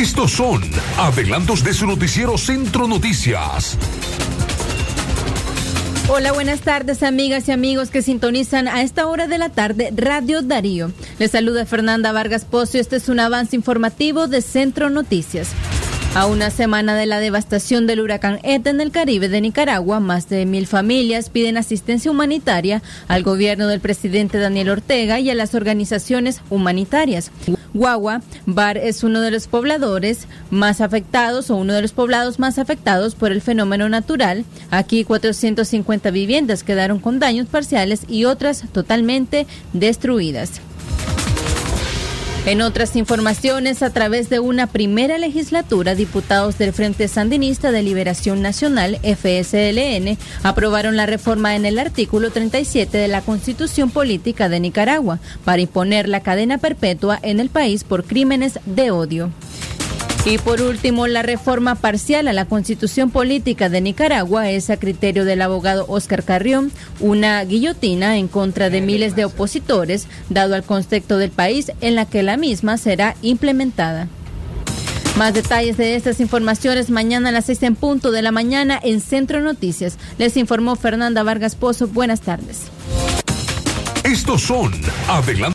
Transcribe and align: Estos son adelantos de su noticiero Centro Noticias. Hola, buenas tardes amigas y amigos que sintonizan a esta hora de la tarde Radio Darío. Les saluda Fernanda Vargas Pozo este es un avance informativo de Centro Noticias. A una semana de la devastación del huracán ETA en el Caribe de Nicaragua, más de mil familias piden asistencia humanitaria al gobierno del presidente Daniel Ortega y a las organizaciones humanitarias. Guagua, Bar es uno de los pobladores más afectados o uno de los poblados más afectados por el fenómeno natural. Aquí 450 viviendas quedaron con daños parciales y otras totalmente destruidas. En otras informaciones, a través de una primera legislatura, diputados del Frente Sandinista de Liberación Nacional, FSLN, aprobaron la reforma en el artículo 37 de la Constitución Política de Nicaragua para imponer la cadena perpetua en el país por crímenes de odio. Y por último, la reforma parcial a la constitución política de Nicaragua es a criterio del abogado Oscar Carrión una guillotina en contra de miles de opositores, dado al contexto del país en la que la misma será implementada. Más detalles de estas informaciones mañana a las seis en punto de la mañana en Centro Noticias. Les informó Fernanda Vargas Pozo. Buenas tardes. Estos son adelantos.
Estos 0.00 0.32
son 0.32 0.62
adelantos 0.96 1.62
de 1.62 1.74
su 1.74 1.86
noticiero 1.86 2.38
Centro 2.38 2.88
Noticias. 2.88 3.76
Hola, 6.08 6.32
buenas 6.32 6.60
tardes 6.60 7.02
amigas 7.02 7.46
y 7.48 7.52
amigos 7.52 7.90
que 7.90 8.00
sintonizan 8.00 8.66
a 8.66 8.80
esta 8.80 9.06
hora 9.06 9.26
de 9.26 9.36
la 9.36 9.50
tarde 9.50 9.92
Radio 9.94 10.40
Darío. 10.40 10.90
Les 11.18 11.32
saluda 11.32 11.66
Fernanda 11.66 12.12
Vargas 12.12 12.46
Pozo 12.46 12.78
este 12.78 12.96
es 12.96 13.10
un 13.10 13.20
avance 13.20 13.54
informativo 13.54 14.26
de 14.26 14.40
Centro 14.40 14.88
Noticias. 14.88 15.50
A 16.12 16.26
una 16.26 16.50
semana 16.50 16.96
de 16.96 17.06
la 17.06 17.20
devastación 17.20 17.86
del 17.86 18.00
huracán 18.00 18.40
ETA 18.42 18.70
en 18.70 18.80
el 18.80 18.90
Caribe 18.90 19.28
de 19.28 19.40
Nicaragua, 19.40 20.00
más 20.00 20.28
de 20.28 20.44
mil 20.44 20.66
familias 20.66 21.30
piden 21.30 21.56
asistencia 21.56 22.10
humanitaria 22.10 22.82
al 23.06 23.22
gobierno 23.22 23.68
del 23.68 23.78
presidente 23.78 24.38
Daniel 24.38 24.70
Ortega 24.70 25.20
y 25.20 25.30
a 25.30 25.36
las 25.36 25.54
organizaciones 25.54 26.40
humanitarias. 26.50 27.30
Guagua, 27.74 28.22
Bar 28.44 28.76
es 28.76 29.04
uno 29.04 29.20
de 29.20 29.30
los 29.30 29.46
pobladores 29.46 30.26
más 30.50 30.80
afectados 30.80 31.48
o 31.48 31.56
uno 31.56 31.74
de 31.74 31.82
los 31.82 31.92
poblados 31.92 32.40
más 32.40 32.58
afectados 32.58 33.14
por 33.14 33.30
el 33.30 33.40
fenómeno 33.40 33.88
natural. 33.88 34.44
Aquí 34.72 35.04
450 35.04 36.10
viviendas 36.10 36.64
quedaron 36.64 36.98
con 36.98 37.20
daños 37.20 37.46
parciales 37.46 38.02
y 38.08 38.24
otras 38.24 38.64
totalmente 38.72 39.46
destruidas. 39.72 40.60
En 42.46 42.62
otras 42.62 42.96
informaciones, 42.96 43.82
a 43.82 43.92
través 43.92 44.30
de 44.30 44.40
una 44.40 44.66
primera 44.66 45.18
legislatura, 45.18 45.94
diputados 45.94 46.56
del 46.56 46.72
Frente 46.72 47.06
Sandinista 47.06 47.70
de 47.70 47.82
Liberación 47.82 48.40
Nacional, 48.40 48.98
FSLN, 49.02 50.16
aprobaron 50.42 50.96
la 50.96 51.04
reforma 51.04 51.54
en 51.54 51.66
el 51.66 51.78
artículo 51.78 52.30
37 52.30 52.96
de 52.96 53.08
la 53.08 53.20
Constitución 53.20 53.90
Política 53.90 54.48
de 54.48 54.58
Nicaragua 54.58 55.18
para 55.44 55.60
imponer 55.60 56.08
la 56.08 56.20
cadena 56.20 56.56
perpetua 56.56 57.18
en 57.22 57.40
el 57.40 57.50
país 57.50 57.84
por 57.84 58.04
crímenes 58.04 58.58
de 58.64 58.90
odio. 58.90 59.30
Y 60.24 60.36
por 60.36 60.60
último, 60.60 61.06
la 61.06 61.22
reforma 61.22 61.76
parcial 61.76 62.28
a 62.28 62.34
la 62.34 62.44
constitución 62.44 63.10
política 63.10 63.70
de 63.70 63.80
Nicaragua 63.80 64.50
es 64.50 64.68
a 64.68 64.76
criterio 64.76 65.24
del 65.24 65.40
abogado 65.40 65.86
Oscar 65.88 66.24
Carrión 66.24 66.70
una 67.00 67.42
guillotina 67.44 68.18
en 68.18 68.28
contra 68.28 68.68
de 68.68 68.82
miles 68.82 69.16
de 69.16 69.24
opositores, 69.24 70.06
dado 70.28 70.54
al 70.54 70.62
contexto 70.62 71.16
del 71.16 71.30
país 71.30 71.72
en 71.80 71.94
la 71.94 72.04
que 72.04 72.22
la 72.22 72.36
misma 72.36 72.76
será 72.76 73.16
implementada. 73.22 74.08
Más 75.16 75.34
detalles 75.34 75.76
de 75.76 75.96
estas 75.96 76.20
informaciones 76.20 76.90
mañana 76.90 77.30
a 77.30 77.32
las 77.32 77.46
seis 77.46 77.62
en 77.62 77.74
punto 77.74 78.12
de 78.12 78.22
la 78.22 78.30
mañana 78.30 78.78
en 78.82 79.00
Centro 79.00 79.40
Noticias. 79.40 79.98
Les 80.18 80.36
informó 80.36 80.76
Fernanda 80.76 81.22
Vargas 81.22 81.56
Pozo. 81.56 81.88
Buenas 81.88 82.20
tardes. 82.20 82.68
Estos 84.04 84.42
son 84.42 84.72
adelantos. 85.08 85.48